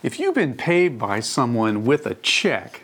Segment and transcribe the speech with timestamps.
[0.03, 2.83] If you've been paid by someone with a check,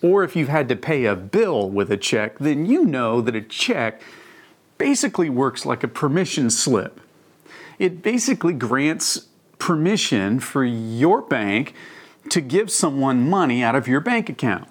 [0.00, 3.36] or if you've had to pay a bill with a check, then you know that
[3.36, 4.00] a check
[4.78, 7.00] basically works like a permission slip.
[7.78, 9.26] It basically grants
[9.58, 11.74] permission for your bank
[12.30, 14.68] to give someone money out of your bank account.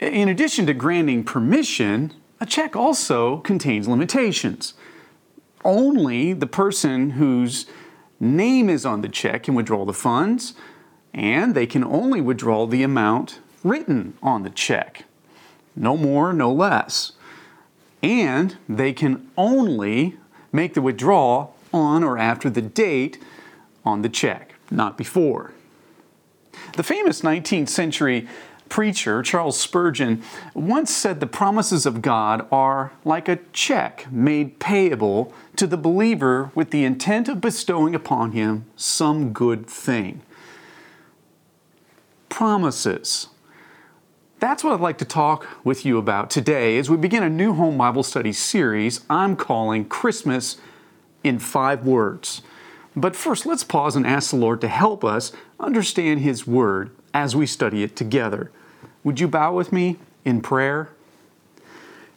[0.00, 4.74] In addition to granting permission, a check also contains limitations.
[5.64, 7.66] Only the person whose
[8.20, 10.54] name is on the check can withdraw the funds,
[11.12, 15.04] and they can only withdraw the amount written on the check.
[15.74, 17.12] No more, no less
[18.02, 20.16] and they can only
[20.52, 23.22] make the withdrawal on or after the date
[23.84, 25.52] on the check, not before.
[26.76, 28.28] The famous 19th century
[28.68, 30.22] preacher, Charles Spurgeon,
[30.54, 36.50] once said the promises of God are like a check made payable to the believer
[36.54, 40.20] with the intent of bestowing upon him some good thing.
[42.28, 43.28] Promises
[44.38, 47.54] that's what I'd like to talk with you about today as we begin a new
[47.54, 50.58] home Bible study series I'm calling Christmas
[51.24, 52.42] in Five Words.
[52.94, 57.34] But first, let's pause and ask the Lord to help us understand His Word as
[57.34, 58.50] we study it together.
[59.02, 60.90] Would you bow with me in prayer?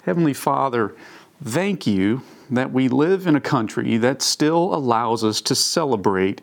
[0.03, 0.95] Heavenly Father,
[1.43, 6.41] thank you that we live in a country that still allows us to celebrate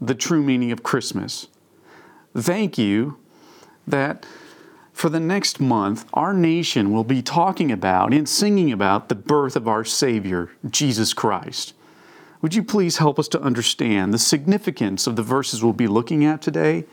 [0.00, 1.48] the true meaning of Christmas.
[2.34, 3.18] Thank you
[3.86, 4.24] that
[4.98, 9.54] for the next month, our nation will be talking about and singing about the birth
[9.54, 11.72] of our Savior, Jesus Christ.
[12.42, 16.24] Would you please help us to understand the significance of the verses we'll be looking
[16.24, 16.84] at today?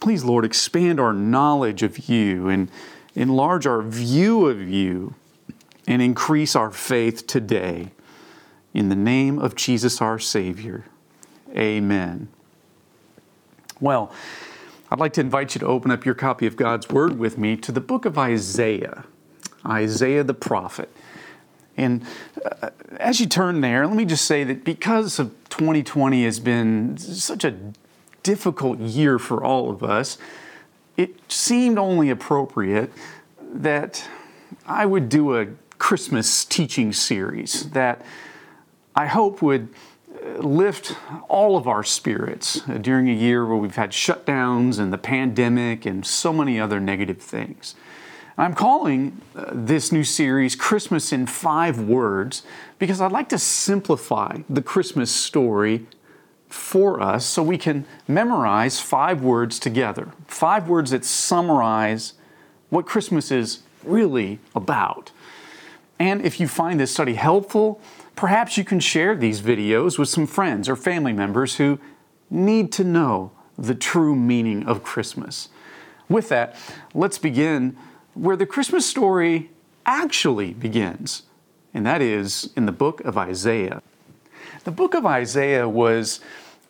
[0.00, 2.68] Please, Lord, expand our knowledge of you and
[3.14, 5.14] enlarge our view of you
[5.86, 7.92] and increase our faith today.
[8.74, 10.84] In the name of Jesus our Savior.
[11.56, 12.26] Amen.
[13.78, 14.12] Well,
[14.90, 17.56] I'd like to invite you to open up your copy of God's Word with me
[17.58, 19.04] to the book of Isaiah,
[19.64, 20.90] Isaiah the prophet.
[21.76, 22.04] And
[22.60, 26.98] uh, as you turn there, let me just say that because of 2020 has been
[26.98, 27.56] such a
[28.24, 30.18] difficult year for all of us,
[30.96, 32.92] it seemed only appropriate
[33.52, 34.08] that
[34.66, 35.46] I would do a
[35.78, 38.04] Christmas teaching series that
[38.96, 39.68] I hope would
[40.38, 40.96] lift
[41.28, 46.06] all of our spirits during a year where we've had shutdowns and the pandemic and
[46.06, 47.74] so many other negative things.
[48.38, 52.42] I'm calling uh, this new series Christmas in Five Words
[52.78, 55.86] because I'd like to simplify the Christmas story
[56.48, 60.08] for us so we can memorize five words together.
[60.26, 62.14] Five words that summarize
[62.70, 65.12] what Christmas is really about.
[65.98, 67.80] And if you find this study helpful,
[68.20, 71.78] Perhaps you can share these videos with some friends or family members who
[72.28, 75.48] need to know the true meaning of Christmas.
[76.06, 76.54] With that,
[76.92, 77.78] let's begin
[78.12, 79.48] where the Christmas story
[79.86, 81.22] actually begins,
[81.72, 83.80] and that is in the book of Isaiah.
[84.64, 86.20] The book of Isaiah was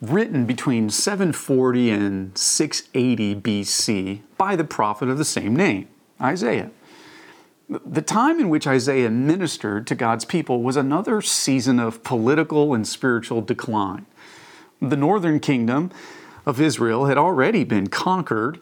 [0.01, 5.89] written between 740 and 680 BC by the prophet of the same name,
[6.21, 6.71] Isaiah.
[7.71, 12.85] The time in which Isaiah ministered to God's people was another season of political and
[12.85, 14.05] spiritual decline.
[14.81, 15.89] The northern kingdom
[16.45, 18.59] of Israel had already been conquered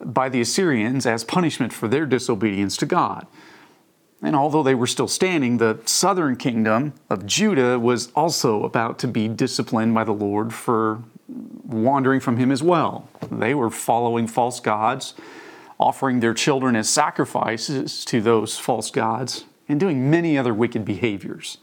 [0.00, 3.28] by the Assyrians as punishment for their disobedience to God.
[4.20, 9.06] And although they were still standing, the southern kingdom of Judah was also about to
[9.06, 13.08] be disciplined by the Lord for wandering from Him as well.
[13.30, 15.14] They were following false gods
[15.84, 21.58] offering their children as sacrifices to those false gods, and doing many other wicked behaviors.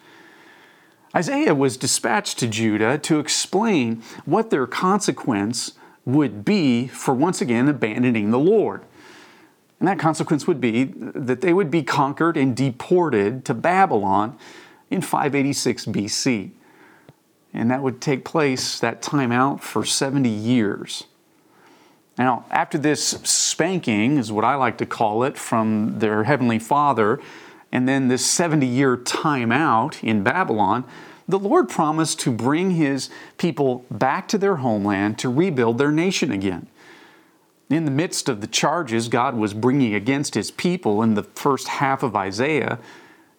[1.16, 5.74] Isaiah was dispatched to Judah to explain what their consequence
[6.06, 8.84] would be for once again abandoning the Lord.
[9.80, 14.38] And that consequence would be that they would be conquered and deported to Babylon
[14.92, 16.52] in 586 BC.
[17.54, 21.06] And that would take place, that time out, for 70 years.
[22.22, 27.20] Now, after this spanking, is what I like to call it, from their Heavenly Father,
[27.72, 30.84] and then this 70 year timeout in Babylon,
[31.28, 33.10] the Lord promised to bring His
[33.40, 36.68] people back to their homeland to rebuild their nation again.
[37.72, 41.70] In the midst of the charges God was bringing against His people in the first
[41.70, 42.78] half of Isaiah,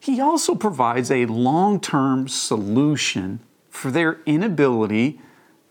[0.01, 3.39] he also provides a long term solution
[3.71, 5.21] for their inability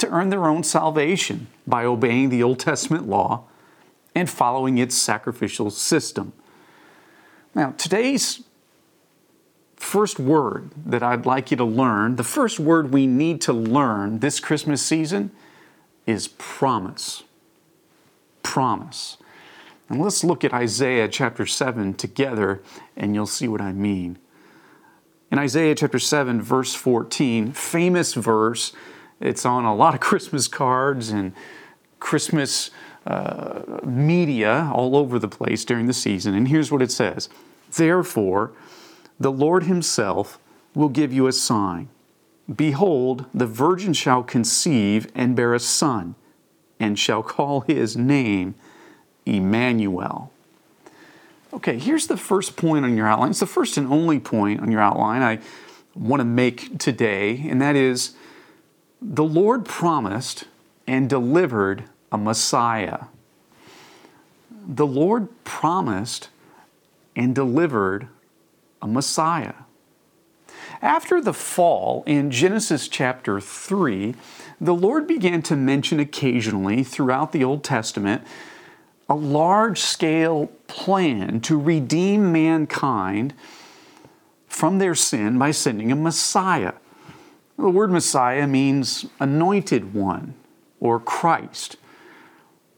[0.01, 3.45] to earn their own salvation by obeying the Old Testament law
[4.13, 6.33] and following its sacrificial system.
[7.55, 8.43] Now, today's
[9.75, 14.19] first word that I'd like you to learn, the first word we need to learn
[14.19, 15.31] this Christmas season
[16.05, 17.23] is promise.
[18.43, 19.17] Promise.
[19.89, 22.61] And let's look at Isaiah chapter 7 together,
[22.95, 24.17] and you'll see what I mean.
[25.31, 28.73] In Isaiah chapter 7, verse 14, famous verse,
[29.21, 31.33] it's on a lot of Christmas cards and
[31.99, 32.71] Christmas
[33.05, 36.33] uh, media all over the place during the season.
[36.33, 37.29] And here's what it says
[37.71, 38.51] Therefore,
[39.19, 40.39] the Lord Himself
[40.73, 41.89] will give you a sign.
[42.53, 46.15] Behold, the virgin shall conceive and bear a son,
[46.79, 48.55] and shall call his name
[49.25, 50.31] Emmanuel.
[51.53, 53.31] Okay, here's the first point on your outline.
[53.31, 55.39] It's the first and only point on your outline I
[55.95, 58.13] want to make today, and that is
[59.01, 60.43] the Lord promised
[60.85, 63.05] and delivered a Messiah.
[64.67, 66.29] The Lord promised
[67.15, 68.07] and delivered
[68.81, 69.53] a Messiah.
[70.81, 74.15] After the fall in Genesis chapter 3,
[74.59, 78.23] the Lord began to mention occasionally throughout the Old Testament
[79.09, 83.33] a large scale plan to redeem mankind
[84.47, 86.73] from their sin by sending a Messiah.
[87.61, 90.33] The word Messiah means anointed one
[90.79, 91.77] or Christ.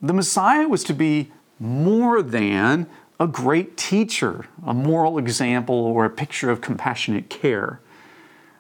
[0.01, 2.87] The Messiah was to be more than
[3.17, 7.79] a great teacher, a moral example, or a picture of compassionate care.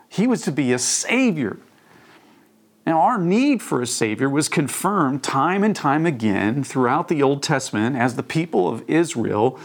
[0.07, 1.57] He was to be a Savior.
[2.87, 7.43] Now, our need for a Savior was confirmed time and time again throughout the Old
[7.43, 9.59] Testament as the people of Israel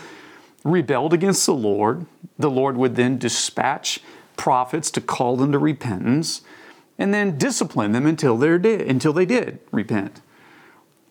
[0.65, 2.07] rebelled against the Lord.
[2.37, 4.01] The Lord would then dispatch
[4.39, 6.41] prophets to call them to repentance
[6.97, 10.23] and then discipline them until, they until they did repent.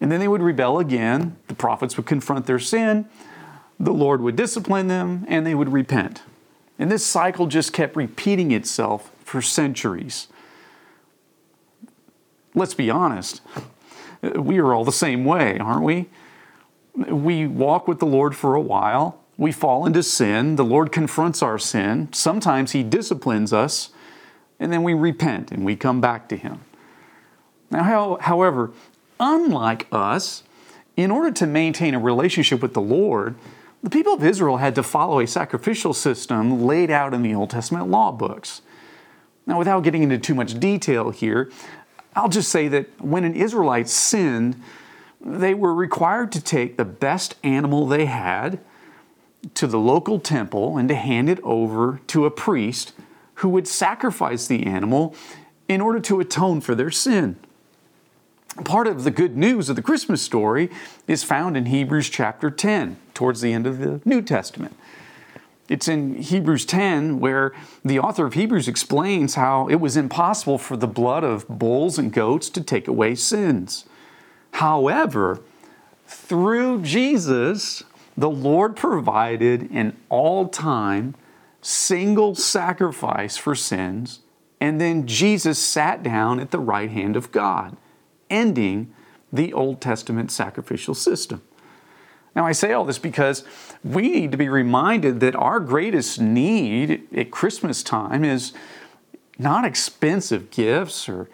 [0.01, 1.37] And then they would rebel again.
[1.47, 3.07] The prophets would confront their sin.
[3.79, 6.23] The Lord would discipline them and they would repent.
[6.79, 10.27] And this cycle just kept repeating itself for centuries.
[12.53, 13.41] Let's be honest,
[14.21, 16.09] we are all the same way, aren't we?
[16.95, 21.43] We walk with the Lord for a while, we fall into sin, the Lord confronts
[21.43, 23.91] our sin, sometimes He disciplines us,
[24.59, 26.61] and then we repent and we come back to Him.
[27.69, 28.71] Now, how, however,
[29.19, 30.43] unlike us,
[30.95, 33.35] in order to maintain a relationship with the Lord,
[33.83, 37.51] the people of Israel had to follow a sacrificial system laid out in the Old
[37.51, 38.61] Testament law books.
[39.45, 41.51] Now, without getting into too much detail here,
[42.15, 44.59] I'll just say that when an Israelite sinned,
[45.21, 48.59] they were required to take the best animal they had
[49.55, 52.93] to the local temple and to hand it over to a priest
[53.35, 55.15] who would sacrifice the animal
[55.67, 57.37] in order to atone for their sin.
[58.63, 60.69] Part of the good news of the Christmas story
[61.07, 64.75] is found in Hebrews chapter 10, towards the end of the New Testament.
[65.69, 67.53] It's in Hebrews 10 where
[67.83, 72.11] the author of Hebrews explains how it was impossible for the blood of bulls and
[72.11, 73.85] goats to take away sins.
[74.53, 75.41] However,
[76.07, 77.83] through Jesus,
[78.17, 81.15] the Lord provided an all time
[81.61, 84.21] single sacrifice for sins,
[84.59, 87.77] and then Jesus sat down at the right hand of God
[88.29, 88.93] ending
[89.31, 91.41] the Old Testament sacrificial system.
[92.35, 93.43] Now, I say all this because
[93.83, 98.53] we need to be reminded that our greatest need at Christmas time is
[99.39, 101.29] not expensive gifts or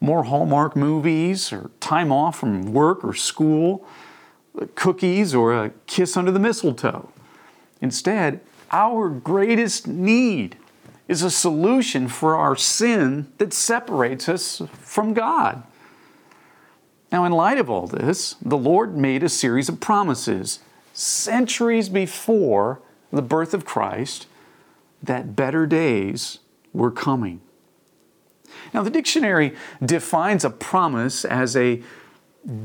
[0.00, 3.86] more Hallmark movies or time off from work or school,
[4.74, 7.08] cookies or a kiss under the mistletoe.
[7.80, 10.56] Instead, our greatest need
[11.06, 15.62] is a solution for our sin that separates us from God.
[17.12, 20.60] Now, in light of all this, the Lord made a series of promises
[20.92, 22.80] centuries before
[23.12, 24.26] the birth of Christ
[25.02, 26.38] that better days
[26.72, 27.40] were coming.
[28.72, 31.82] Now, the dictionary defines a promise as a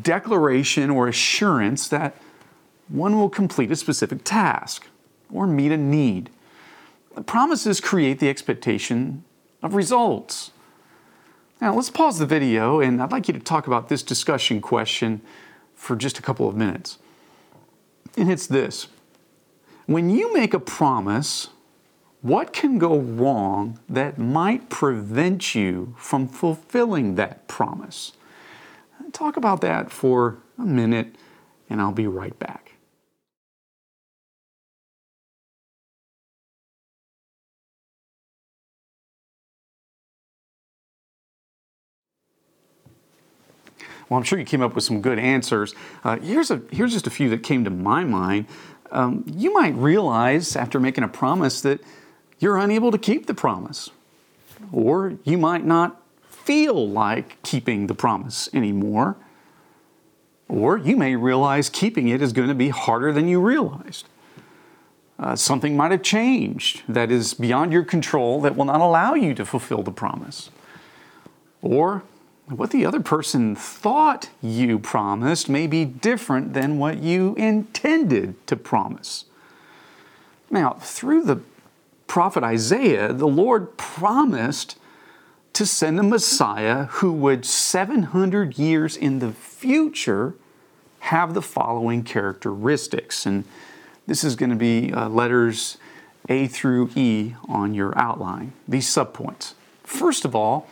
[0.01, 2.15] declaration or assurance that
[2.88, 4.88] one will complete a specific task
[5.31, 6.29] or meet a need.
[7.25, 9.24] Promises create the expectation
[9.62, 10.51] of results.
[11.62, 15.21] Now, let's pause the video, and I'd like you to talk about this discussion question
[15.75, 16.98] for just a couple of minutes.
[18.17, 18.88] And it's this
[19.86, 21.50] When you make a promise,
[22.21, 28.13] what can go wrong that might prevent you from fulfilling that promise?
[29.12, 31.16] talk about that for a minute,
[31.70, 32.74] and I'll be right back.
[44.10, 45.75] Well, I'm sure you came up with some good answers.
[46.04, 48.48] Uh, here's, a, here's just a few that came to my mind.
[48.92, 51.80] Um, you might realize after making a promise that
[52.39, 53.92] you're unable to keep the promise,
[54.72, 56.01] or you might not
[56.50, 59.15] feel like keeping the promise anymore,
[60.48, 64.10] or you may realize keeping it is going to be harder than you realized.
[65.20, 69.36] Uh, something might have changed that is beyond your control that will not allow you
[69.36, 70.50] to fulfill the promise.
[71.62, 72.01] Or
[72.48, 78.56] what the other person thought you promised may be different than what you intended to
[78.56, 79.25] promise.
[80.50, 81.41] Now, through the
[82.08, 84.78] prophet Isaiah, the Lord promised
[85.53, 90.36] to send a Messiah who would, 700 years in the future,
[91.00, 93.25] have the following characteristics.
[93.25, 93.44] And
[94.08, 95.77] this is going to be uh, letters
[96.29, 99.53] A through E on your outline, these subpoints.
[99.84, 100.68] First of all,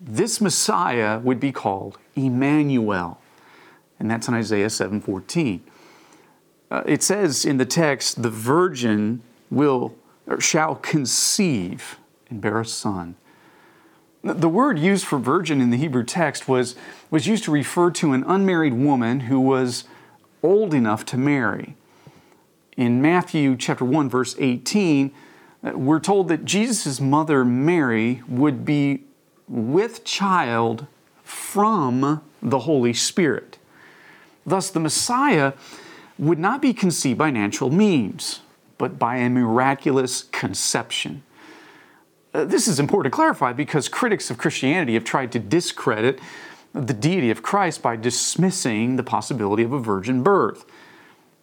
[0.00, 3.20] this Messiah would be called Emmanuel.
[3.98, 5.60] And that's in Isaiah 7:14.
[6.70, 9.94] Uh, it says in the text, the virgin will
[10.26, 13.16] or shall conceive and bear a son.
[14.24, 16.74] The word used for virgin in the Hebrew text was,
[17.10, 19.84] was used to refer to an unmarried woman who was
[20.42, 21.76] old enough to marry.
[22.76, 25.12] In Matthew chapter 1 verse 18,
[25.62, 29.04] uh, we're told that Jesus' mother Mary would be
[29.48, 30.86] with child
[31.22, 33.58] from the Holy Spirit.
[34.46, 35.52] Thus, the Messiah
[36.18, 38.40] would not be conceived by natural means,
[38.78, 41.22] but by a miraculous conception.
[42.34, 46.20] Uh, this is important to clarify because critics of Christianity have tried to discredit
[46.74, 50.64] the deity of Christ by dismissing the possibility of a virgin birth.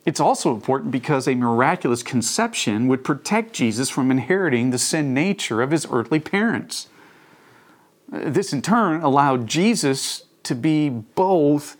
[0.05, 5.63] It's also important because a miraculous conception would protect Jesus from inheriting the sin nature
[5.63, 6.87] of his earthly parents.
[8.09, 11.75] This in turn allowed Jesus to be both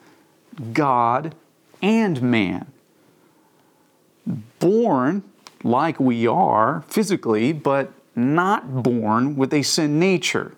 [0.73, 1.35] God
[1.83, 2.71] and man.
[4.57, 5.23] Born
[5.63, 10.55] like we are physically, but not born with a sin nature,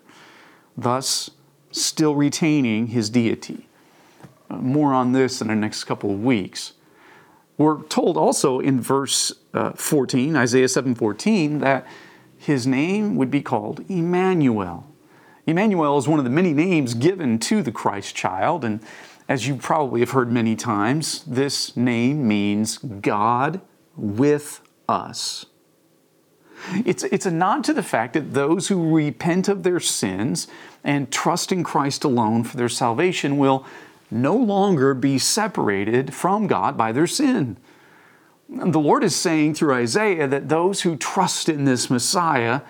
[0.76, 1.30] thus
[1.70, 3.68] still retaining his deity.
[4.48, 6.72] More on this in the next couple of weeks.
[7.58, 11.86] We're told also in verse uh, 14, Isaiah 7:14, that
[12.38, 14.86] his name would be called Emmanuel.
[15.44, 18.80] Emmanuel is one of the many names given to the Christ child, and
[19.28, 23.60] as you probably have heard many times, this name means God
[23.96, 25.46] with us.
[26.84, 30.48] It's, it's a nod to the fact that those who repent of their sins
[30.84, 33.66] and trust in Christ alone for their salvation will
[34.10, 37.56] no longer be separated from God by their sin.
[38.48, 42.62] The Lord is saying through Isaiah that those who trust in this Messiah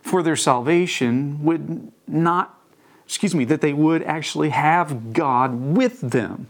[0.00, 2.60] for their salvation would not,
[3.04, 6.48] excuse me, that they would actually have God with them.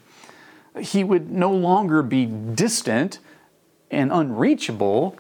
[0.79, 3.21] He would no longer be distant
[3.91, 5.17] and unreachable.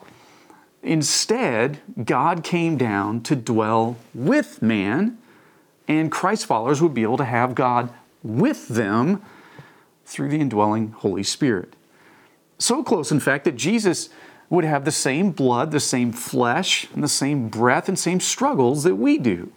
[0.84, 5.16] Instead, God came down to dwell with man,
[5.88, 7.90] and Christ followers would be able to have God
[8.22, 9.22] with them
[10.04, 11.74] through the indwelling Holy Spirit.
[12.58, 14.10] So close, in fact, that Jesus
[14.50, 18.84] would have the same blood, the same flesh, and the same breath and same struggles
[18.84, 19.50] that we do.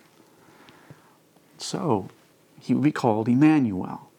[1.58, 2.08] So,
[2.62, 4.10] he would be called Emmanuel.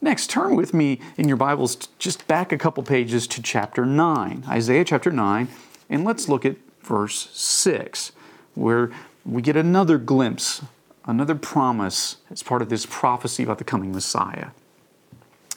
[0.00, 4.44] Next, turn with me in your Bibles just back a couple pages to chapter 9,
[4.48, 5.48] Isaiah chapter 9,
[5.88, 8.12] and let's look at verse 6,
[8.54, 8.90] where
[9.24, 10.62] we get another glimpse,
[11.06, 14.48] another promise as part of this prophecy about the coming Messiah.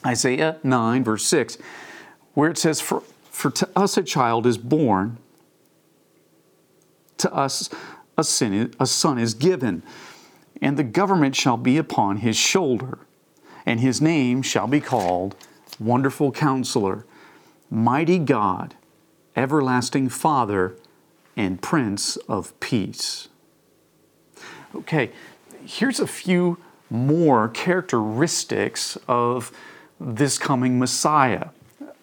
[0.04, 1.58] Isaiah 9, verse 6,
[2.34, 3.02] where it says, For
[3.40, 5.16] for to us a child is born,
[7.16, 7.70] to us
[8.18, 9.82] a, sin, a son is given,
[10.60, 12.98] and the government shall be upon his shoulder,
[13.64, 15.36] and his name shall be called
[15.78, 17.06] Wonderful Counselor,
[17.70, 18.74] Mighty God,
[19.36, 20.76] Everlasting Father,
[21.36, 23.28] and Prince of Peace.
[24.74, 25.10] Okay,
[25.64, 26.58] here's a few
[26.90, 29.52] more characteristics of
[29.98, 31.48] this coming Messiah.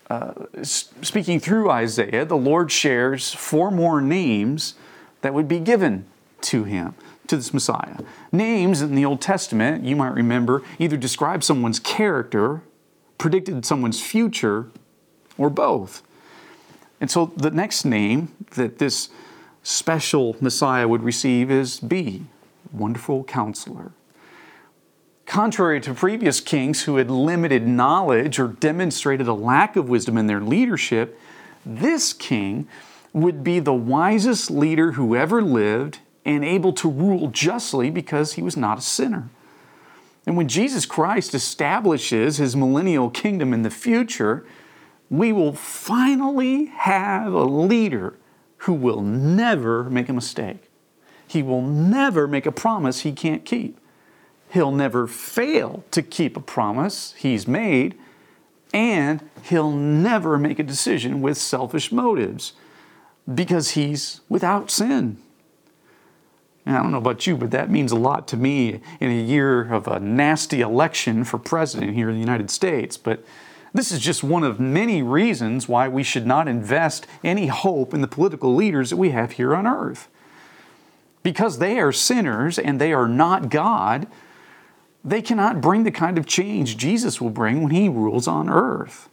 [0.10, 4.75] Uh, speaking through Isaiah, the Lord shares four more names
[5.22, 6.05] that would be given
[6.41, 6.96] to him,
[7.27, 7.98] to this Messiah.
[8.31, 12.62] Names in the Old Testament, you might remember, either describe someone's character,
[13.17, 14.69] predicted someone's future,
[15.38, 16.03] or both.
[16.99, 19.09] And so the next name that this
[19.63, 22.25] special Messiah would receive is B,
[22.71, 23.91] Wonderful Counselor.
[25.25, 30.27] Contrary to previous kings who had limited knowledge or demonstrated a lack of wisdom in
[30.27, 31.19] their leadership,
[31.65, 32.67] this king
[33.11, 38.41] would be the wisest leader who ever lived and able to rule justly because he
[38.41, 39.29] was not a sinner.
[40.25, 44.45] And when Jesus Christ establishes his millennial kingdom in the future,
[45.09, 48.15] we will finally have a leader
[48.59, 50.69] who will never make a mistake.
[51.27, 53.79] He will never make a promise he can't keep.
[54.49, 57.97] He'll never fail to keep a promise he's made,
[58.73, 62.53] and he'll never make a decision with selfish motives
[63.33, 65.17] because he's without sin.
[66.65, 69.21] And I don't know about you, but that means a lot to me in a
[69.21, 72.97] year of a nasty election for president here in the United States.
[72.97, 73.23] But
[73.74, 78.01] this is just one of many reasons why we should not invest any hope in
[78.01, 80.07] the political leaders that we have here on earth.
[81.24, 84.07] Because they are sinners and they are not God,
[85.03, 89.09] they cannot bring the kind of change Jesus will bring when he rules on earth.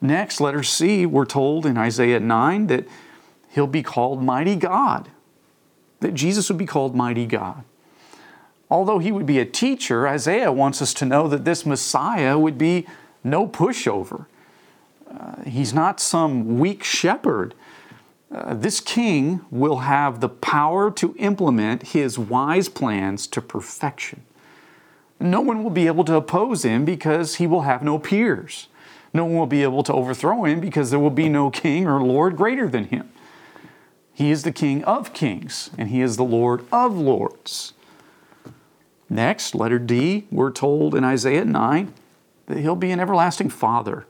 [0.00, 2.86] Next, letter C, we're told in Isaiah 9 that
[3.50, 5.08] he'll be called Mighty God
[6.02, 7.64] that Jesus would be called Mighty God.
[8.70, 12.58] Although he would be a teacher, Isaiah wants us to know that this Messiah would
[12.58, 12.86] be
[13.24, 14.26] no pushover.
[15.10, 17.54] Uh, he's not some weak shepherd.
[18.34, 24.22] Uh, this king will have the power to implement his wise plans to perfection.
[25.20, 28.68] No one will be able to oppose him because he will have no peers.
[29.14, 32.02] No one will be able to overthrow him because there will be no king or
[32.02, 33.12] lord greater than him.
[34.14, 37.72] He is the King of kings, and He is the Lord of lords.
[39.08, 41.92] Next, letter D, we're told in Isaiah 9
[42.46, 44.06] that He'll be an everlasting Father.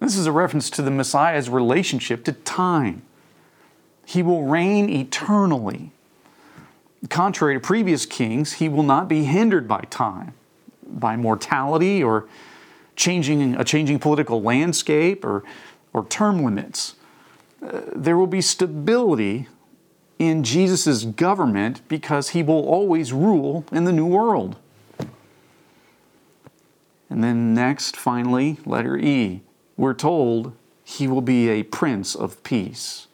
[0.00, 3.02] This is a reference to the Messiah's relationship to time.
[4.06, 5.90] He will reign eternally.
[7.10, 10.34] Contrary to previous kings, he will not be hindered by time,
[10.86, 12.26] by mortality or
[12.96, 15.44] changing a changing political landscape or,
[15.92, 16.94] or term limits
[17.62, 19.48] uh, there will be stability
[20.18, 24.56] in Jesus' government because he will always rule in the new world.
[27.10, 29.42] And then, next, finally, letter E,
[29.76, 30.52] we're told
[30.84, 33.06] he will be a prince of peace.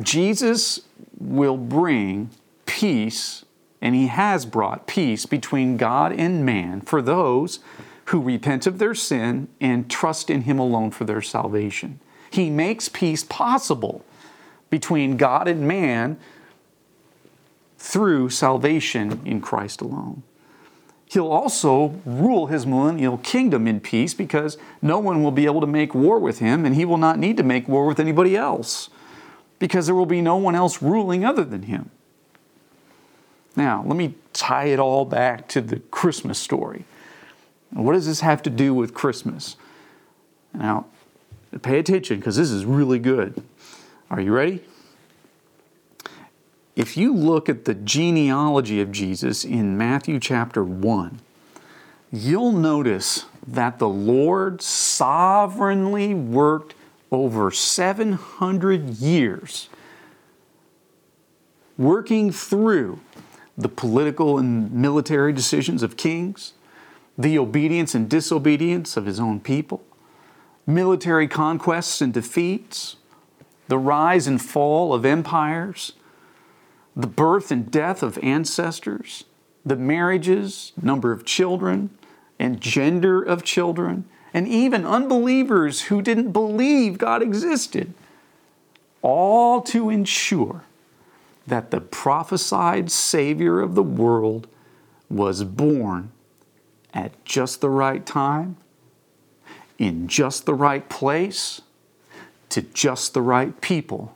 [0.00, 0.80] Jesus
[1.18, 2.30] will bring
[2.66, 3.44] peace,
[3.82, 7.60] and he has brought peace between God and man for those
[8.06, 12.00] who repent of their sin and trust in him alone for their salvation.
[12.30, 14.04] He makes peace possible
[14.68, 16.18] between God and man
[17.78, 20.22] through salvation in Christ alone.
[21.10, 25.66] He'll also rule his millennial kingdom in peace because no one will be able to
[25.66, 28.90] make war with him and he will not need to make war with anybody else
[29.58, 31.90] because there will be no one else ruling other than him.
[33.56, 36.84] Now, let me tie it all back to the Christmas story.
[37.70, 39.56] What does this have to do with Christmas?
[40.54, 40.86] Now,
[41.62, 43.42] Pay attention because this is really good.
[44.08, 44.62] Are you ready?
[46.76, 51.20] If you look at the genealogy of Jesus in Matthew chapter 1,
[52.12, 56.74] you'll notice that the Lord sovereignly worked
[57.10, 59.68] over 700 years
[61.80, 63.00] working through
[63.56, 66.52] the political and military decisions of kings,
[67.16, 69.82] the obedience and disobedience of his own people,
[70.66, 72.96] military conquests and defeats,
[73.68, 75.94] the rise and fall of empires,
[77.00, 79.24] the birth and death of ancestors,
[79.64, 81.90] the marriages, number of children,
[82.38, 87.92] and gender of children, and even unbelievers who didn't believe God existed,
[89.02, 90.64] all to ensure
[91.46, 94.46] that the prophesied Savior of the world
[95.08, 96.12] was born
[96.94, 98.56] at just the right time
[99.78, 101.62] in just the right place
[102.50, 104.14] to just the right people.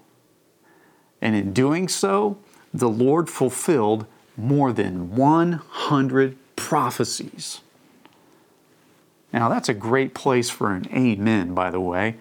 [1.22, 2.36] And in doing so,
[2.74, 4.04] the Lord fulfilled
[4.36, 7.60] more than 100 prophecies.
[9.32, 12.16] Now, that's a great place for an amen, by the way.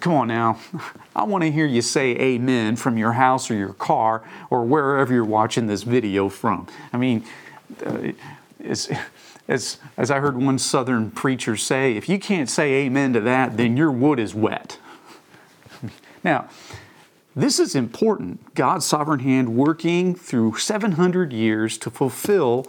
[0.00, 0.58] Come on now.
[1.16, 5.12] I want to hear you say amen from your house or your car or wherever
[5.12, 6.66] you're watching this video from.
[6.92, 7.24] I mean,
[7.84, 8.12] uh,
[8.58, 8.88] it's
[9.48, 13.56] as, as I heard one southern preacher say, if you can't say amen to that,
[13.56, 14.78] then your wood is wet.
[16.24, 16.48] now,
[17.34, 18.54] this is important.
[18.54, 22.66] God's sovereign hand working through 700 years to fulfill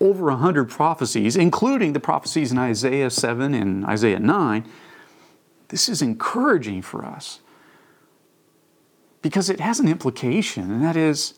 [0.00, 4.64] over 100 prophecies, including the prophecies in Isaiah 7 and Isaiah 9.
[5.68, 7.40] This is encouraging for us
[9.20, 11.34] because it has an implication, and that is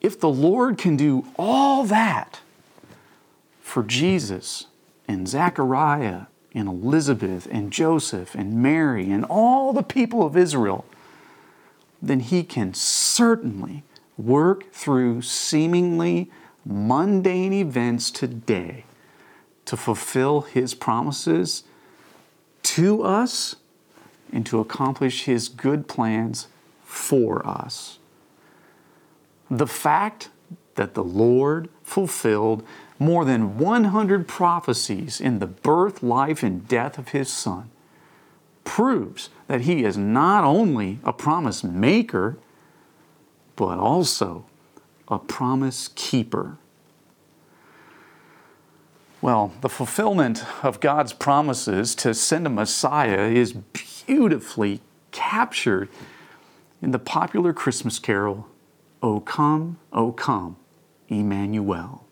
[0.00, 2.40] if the Lord can do all that
[3.60, 4.66] for Jesus
[5.06, 10.84] and Zechariah and Elizabeth and Joseph and Mary and all the people of Israel,
[12.00, 13.84] then he can certainly
[14.18, 16.30] work through seemingly
[16.64, 18.84] mundane events today
[19.64, 21.64] to fulfill His promises
[22.62, 23.56] to us
[24.32, 26.48] and to accomplish His good plans
[26.84, 27.98] for us.
[29.50, 30.30] The fact
[30.74, 32.64] that the Lord fulfilled
[33.02, 37.70] more than 100 prophecies in the birth, life, and death of His Son
[38.64, 42.38] proves that He is not only a promise maker,
[43.56, 44.46] but also
[45.08, 46.56] a promise keeper.
[49.20, 54.80] Well, the fulfillment of God's promises to send a Messiah is beautifully
[55.12, 55.88] captured
[56.80, 58.48] in the popular Christmas carol,
[59.02, 60.56] O come, O come,
[61.08, 62.04] Emmanuel.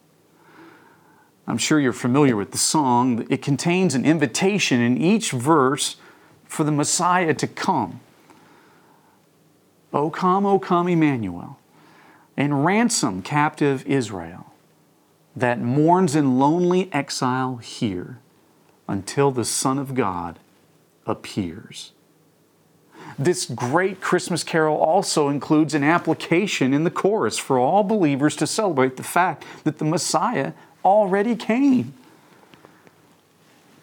[1.50, 3.26] I'm sure you're familiar with the song.
[3.28, 5.96] It contains an invitation in each verse
[6.44, 7.98] for the Messiah to come.
[9.92, 11.58] O come, O come, Emmanuel,
[12.36, 14.52] and ransom captive Israel
[15.34, 18.20] that mourns in lonely exile here
[18.86, 20.38] until the Son of God
[21.04, 21.90] appears.
[23.18, 28.46] This great Christmas carol also includes an application in the chorus for all believers to
[28.46, 30.52] celebrate the fact that the Messiah
[30.84, 31.94] already came.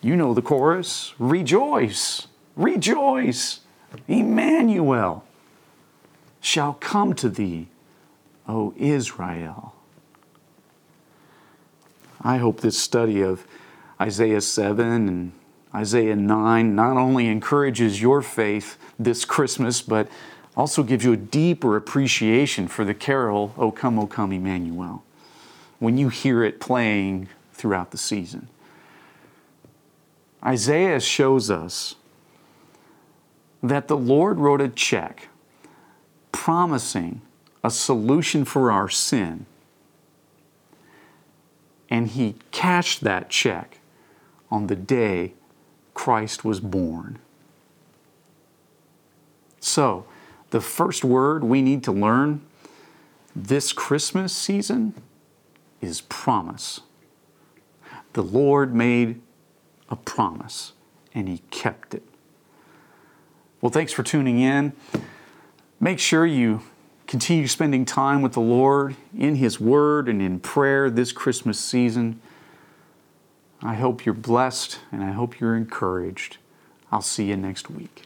[0.01, 3.61] You know the chorus Rejoice, rejoice,
[4.07, 5.23] Emmanuel
[6.41, 7.67] shall come to thee,
[8.47, 9.73] O Israel.
[12.21, 13.45] I hope this study of
[13.99, 15.31] Isaiah 7 and
[15.73, 20.07] Isaiah 9 not only encourages your faith this Christmas, but
[20.55, 25.03] also gives you a deeper appreciation for the carol, O Come, O Come, Emmanuel,
[25.79, 28.47] when you hear it playing throughout the season.
[30.43, 31.95] Isaiah shows us
[33.61, 35.27] that the Lord wrote a check
[36.31, 37.21] promising
[37.63, 39.45] a solution for our sin
[41.89, 43.79] and he cashed that check
[44.51, 45.33] on the day
[45.93, 47.19] Christ was born.
[49.59, 50.05] So,
[50.51, 52.41] the first word we need to learn
[53.35, 54.93] this Christmas season
[55.81, 56.81] is promise.
[58.13, 59.21] The Lord made
[59.89, 60.73] a promise
[61.13, 62.03] and He kept it.
[63.61, 64.73] Well, thanks for tuning in.
[65.79, 66.61] Make sure you
[67.07, 72.21] continue spending time with the Lord in His Word and in prayer this Christmas season.
[73.61, 76.37] I hope you're blessed and I hope you're encouraged.
[76.91, 78.03] I'll see you next week.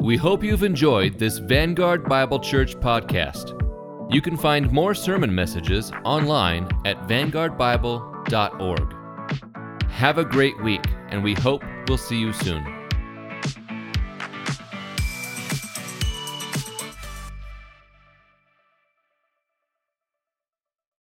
[0.00, 3.63] We hope you've enjoyed this Vanguard Bible Church podcast.
[4.10, 8.94] You can find more sermon messages online at vanguardbible.org.
[9.90, 12.73] Have a great week, and we hope we'll see you soon.